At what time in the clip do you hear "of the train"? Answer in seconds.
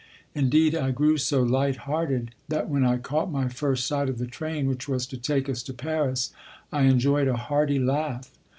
4.09-4.65